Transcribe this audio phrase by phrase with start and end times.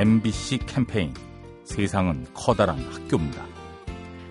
[0.00, 1.12] MBC 캠페인
[1.62, 3.44] 세상은 커다란 학교입니다.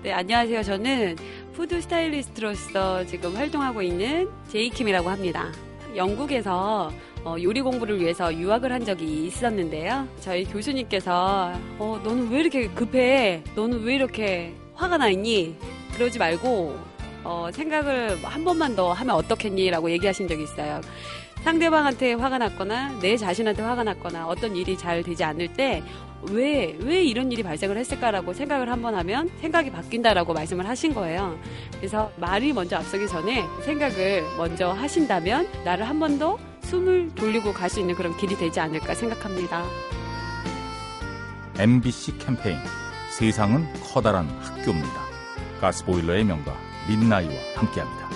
[0.00, 0.62] 네, 안녕하세요.
[0.62, 1.16] 저는
[1.54, 5.50] 푸드 스타일리스트로서 지금 활동하고 있는 제이킴이라고 합니다.
[5.96, 6.92] 영국에서
[7.24, 10.06] 어, 요리 공부를 위해서 유학을 한 적이 있었는데요.
[10.20, 13.42] 저희 교수님께서 어, 너는 왜 이렇게 급해?
[13.56, 15.56] 너는 왜 이렇게 화가 나 있니?
[15.94, 16.78] 그러지 말고
[17.24, 19.68] 어, 생각을 한 번만 더 하면 어떻겠니?
[19.70, 20.80] 라고 얘기하신 적이 있어요.
[21.46, 25.80] 상대방한테 화가 났거나 내 자신한테 화가 났거나 어떤 일이 잘 되지 않을 때
[26.32, 31.38] 왜, 왜 이런 일이 발생을 했을까라고 생각을 한번 하면 생각이 바뀐다라고 말씀을 하신 거예요.
[31.76, 37.70] 그래서 말이 먼저 앞서기 전에 생각을 먼저 하신다면 나를 한 번 더 숨을 돌리고 갈
[37.70, 39.62] 수 있는 그런 길이 되지 않을까 생각합니다.
[41.60, 42.58] MBC 캠페인
[43.10, 45.00] 세상은 커다란 학교입니다.
[45.60, 46.56] 가스보일러의 명가
[46.88, 48.15] 민나이와 함께합니다.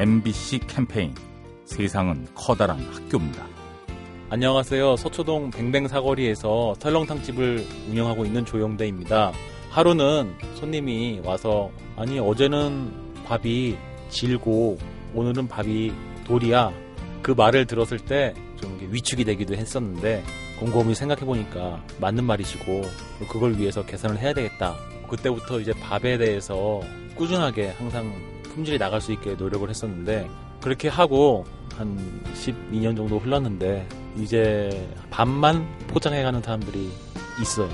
[0.00, 1.14] MBC 캠페인
[1.66, 3.46] 세상은 커다란 학교입니다.
[4.30, 4.96] 안녕하세요.
[4.96, 9.32] 서초동 뱅뱅 사거리에서 설렁탕 집을 운영하고 있는 조영대입니다.
[9.68, 12.90] 하루는 손님이 와서 아니 어제는
[13.26, 13.76] 밥이
[14.08, 14.78] 질고
[15.14, 15.92] 오늘은 밥이
[16.24, 16.72] 돌이야.
[17.20, 20.22] 그 말을 들었을 때 좀 위축이 되기도 했었는데
[20.58, 22.82] 곰곰이 생각해 보니까 맞는 말이시고
[23.28, 24.76] 그걸 위해서 개선을 해야 되겠다.
[25.08, 26.80] 그때부터 이제 밥에 대해서
[27.16, 28.12] 꾸준하게 항상
[28.50, 30.28] 품질이 나갈 수 있게 노력을 했었는데
[30.60, 31.44] 그렇게 하고
[31.76, 36.90] 한 12년 정도 흘렀는데 이제 밥만 포장해가는 사람들이
[37.40, 37.68] 있어요.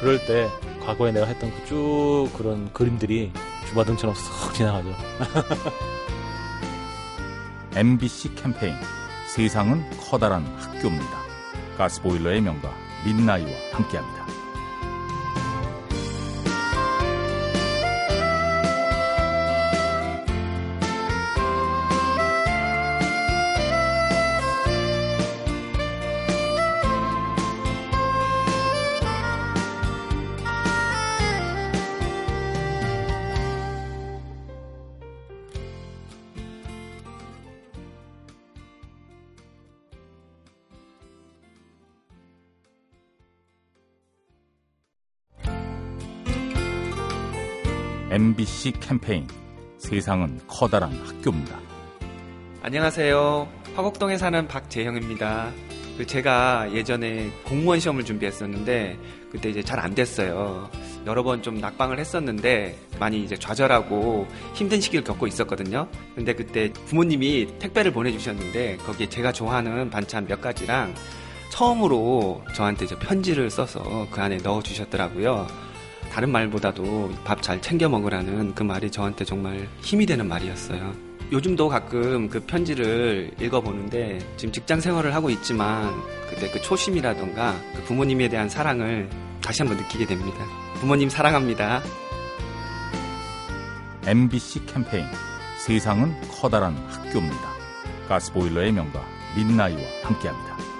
[0.00, 0.48] 그럴 때
[0.84, 3.30] 과거에 내가 했던 그 쭉 그런 그림들이
[3.68, 4.88] 주마등처럼 쏙 지나가죠.
[7.74, 8.74] MBC 캠페인
[9.34, 11.22] 세상은 커다란 학교입니다.
[11.78, 12.70] 가스보일러의 명가
[13.04, 14.21] 민나이와 함께합니다.
[48.12, 49.26] MBC 캠페인
[49.78, 51.58] 세상은 커다란 학교입니다.
[52.60, 53.48] 안녕하세요.
[53.74, 55.50] 화곡동에 사는 박재형입니다.
[55.96, 58.98] 그 제가 예전에 공무원 시험을 준비했었는데
[59.30, 60.68] 그때 이제 잘 안 됐어요.
[61.06, 65.88] 여러 번 좀 낙방을 했었는데 많이 이제 좌절하고 힘든 시기를 겪고 있었거든요.
[66.14, 70.94] 근데 그때 부모님이 택배를 보내주셨는데 거기에 제가 좋아하는 반찬 몇 가지랑
[71.50, 75.71] 처음으로 저한테 이제 편지를 써서 그 안에 넣어주셨더라고요.
[76.12, 80.92] 다른 말보다도 밥 잘 챙겨 먹으라는 그 말이 저한테 정말 힘이 되는 말이었어요.
[81.32, 85.90] 요즘도 가끔 그 편지를 읽어보는데 지금 직장 생활을 하고 있지만
[86.28, 89.08] 그때 그 초심이라던가 그 부모님에 대한 사랑을
[89.40, 90.38] 다시 한번 느끼게 됩니다.
[90.74, 91.82] 부모님 사랑합니다.
[94.06, 95.06] MBC 캠페인
[95.58, 97.52] 세상은 커다란 학교입니다.
[98.08, 99.02] 가스보일러의 명가
[99.34, 100.71] 민나이와 함께합니다.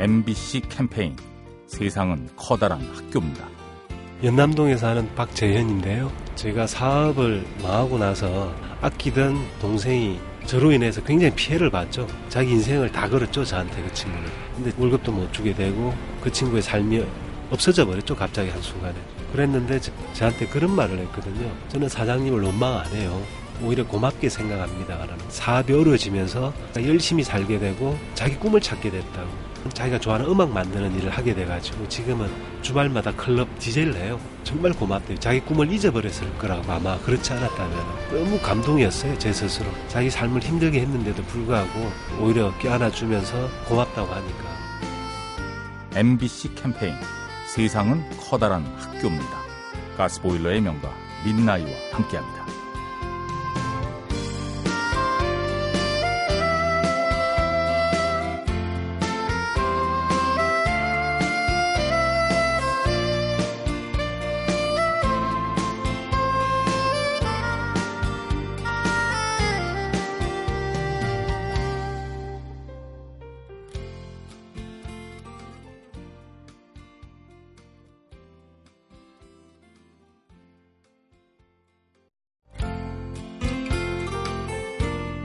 [0.00, 1.14] MBC 캠페인
[1.66, 3.46] 세상은 커다란 학교입니다.
[4.24, 6.10] 연남동에 사는 박재현인데요.
[6.36, 8.50] 제가 사업을 망하고 나서
[8.80, 12.06] 아끼던 동생이 저로 인해서 굉장히 피해를 봤죠.
[12.30, 14.26] 자기 인생을 다 걸었죠, 저한테 그 친구는.
[14.56, 17.04] 근데 월급도 못 주게 되고 그 친구의 삶이
[17.50, 18.94] 없어져 버렸죠, 갑자기 한순간에.
[19.32, 21.52] 그랬는데 저, 저한테 그런 말을 했거든요.
[21.68, 23.22] 저는 사장님을 원망 안 해요.
[23.62, 25.06] 오히려 고맙게 생각합니다.
[25.28, 29.49] 사업이 어려워지면서 열심히 살게 되고 자기 꿈을 찾게 됐다고.
[29.72, 32.30] 자기가 좋아하는 음악 만드는 일을 하게 돼가지고 지금은
[32.62, 34.20] 주말마다 클럽 DJ를 해요.
[34.42, 35.18] 정말 고맙대요.
[35.18, 37.78] 자기 꿈을 잊어버렸을 거라고 아마 그렇지 않았다면
[38.10, 39.18] 너무 감동이었어요.
[39.18, 39.66] 제 스스로.
[39.88, 44.50] 자기 삶을 힘들게 했는데도 불구하고 오히려 껴안아주면서 고맙다고 하니까.
[45.94, 46.94] MBC 캠페인
[47.46, 49.40] 세상은 커다란 학교입니다.
[49.96, 52.59] 가스보일러의 명가 민나이와 함께합니다.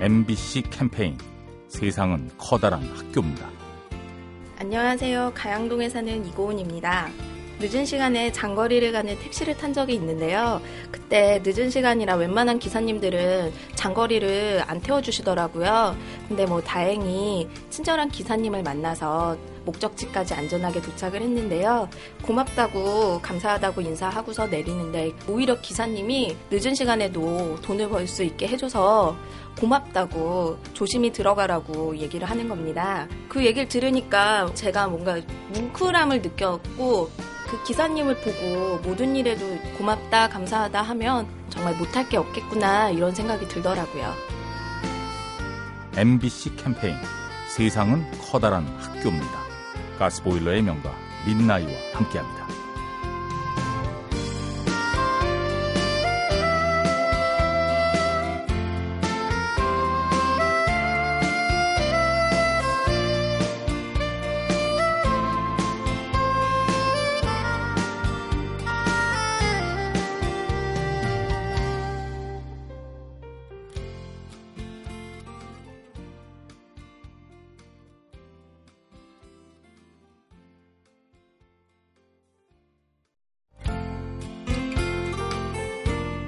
[0.06, 1.18] MBC 캠페인
[1.68, 3.50] 세상은 커다란 학교입니다.
[4.60, 5.32] 안녕하세요.
[5.34, 7.10] 가양동에 사는 이고은입니다.
[7.60, 10.62] 늦은 시간에 장거리를 가는 택시를 탄 적이 있는데요.
[10.92, 15.96] 그때 늦은 시간이라 웬만한 기사님들은 장거리를 안 태워주시더라고요.
[16.28, 21.90] 근데 뭐 다행히 친절한 기사님을 만나서 목적지까지 안전하게 도착을 했는데요.
[22.24, 29.16] 고맙다고 감사하다고 인사하고서 내리는데 오히려 기사님이 늦은 시간에도 돈을 벌 수 있게 해줘서
[29.60, 33.08] 고맙다고 조심히 들어가라고 얘기를 하는 겁니다.
[33.28, 35.20] 그 얘기를 들으니까 제가 뭔가
[35.54, 37.10] 뭉클함을 느꼈고
[37.50, 39.46] 그 기사님을 보고 모든 일에도
[39.78, 44.14] 고맙다, 감사하다 하면 정말 못할 게 없겠구나 이런 생각이 들더라고요.
[45.96, 46.96] MBC 캠페인
[47.48, 49.40] 세상은 커다란 학교입니다.
[49.98, 50.94] 가스보일러의 명가
[51.26, 52.55] 민나이와 함께합니다.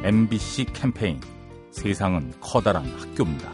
[0.08, 1.20] MBC 캠페인
[1.70, 3.52] 세상은 커다란 학교입니다.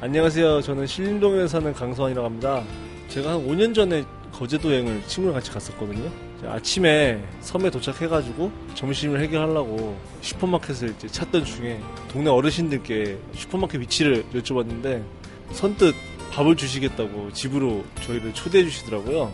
[0.00, 0.60] 안녕하세요.
[0.62, 2.64] 저는 신림동에 사는 강서원이라고 합니다.
[3.06, 6.10] 제가 한 5년 전에 거제도 여행을 친구랑 같이 갔었거든요.
[6.44, 15.04] 아침에 섬에 도착해가지고 점심을 해결하려고 슈퍼마켓을 이제 찾던 중에 동네 어르신들께 슈퍼마켓 위치를 여쭤봤는데
[15.52, 15.94] 선뜻
[16.32, 19.32] 밥을 주시겠다고 집으로 저희를 초대해 주시더라고요.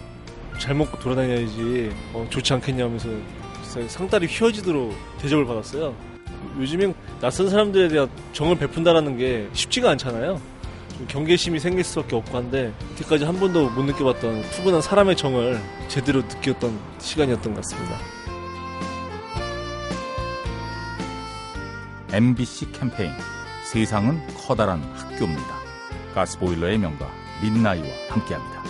[0.59, 3.09] 잘 먹고 돌아다녀야지 어, 좋지 않겠냐면서
[3.89, 6.10] 상다리 휘어지도록 대접을 받았어요.
[6.59, 10.41] 요즘엔 낯선 사람들에 대한 정을 베푼다라는 게 쉽지가 않잖아요.
[11.09, 15.59] 경계심이 생길 수밖에 없고 한데 이때까지 한 번도 못 느껴봤던 푸근한 사람의 정을
[15.89, 17.97] 제대로 느꼈던 시간이었던 것 같습니다.
[22.13, 23.13] MBC 캠페인
[23.65, 25.61] 세상은 커다란 학교입니다.
[26.15, 27.09] 가스보일러의 명가
[27.41, 28.70] 민나이와 함께합니다.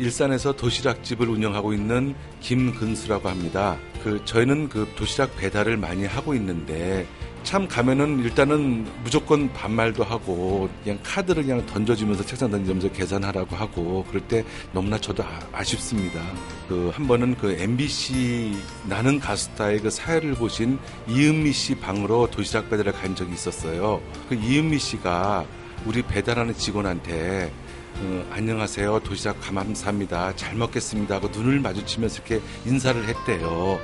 [0.00, 3.76] 일산에서 도시락집을 운영하고 있는 김근수라고 합니다.
[4.02, 7.06] 그 저희는 그 도시락 배달을 많이 하고 있는데
[7.42, 14.20] 참 가면은 일단은 무조건 반말도 하고 그냥 카드를 그냥 던져주면서 책상 던지면서 계산하라고 하고 그럴
[14.28, 16.20] 때 너무나 저도 아, 쉽습니다
[16.68, 18.56] 그 한 번은 그 MBC
[18.88, 20.78] 나는 가수다의 그 사회를 보신
[21.08, 24.00] 이은미 씨 방으로 도시락 배달을 간 적이 있었어요.
[24.28, 25.46] 그 이은미 씨가
[25.86, 27.50] 우리 배달하는 직원한테
[27.96, 33.78] 어, 안녕하세요 도시락 감사합니다 잘 먹겠습니다 하고 눈을 마주치면서 이렇게 인사를 했대요.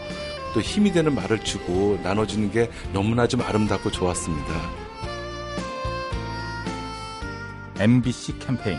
[0.55, 4.55] 또 힘이 되는 말을 주고 나눠주는 게 너무나 좀 아름답고 좋았습니다.
[7.79, 8.79] MBC 캠페인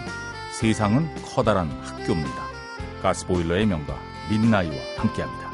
[0.59, 2.47] 세상은 커다란 학교입니다.
[3.03, 3.95] 가스보일러의 명가
[4.27, 5.46] 민나이와 함께합니다.